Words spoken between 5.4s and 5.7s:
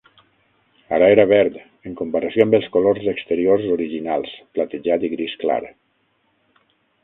clar.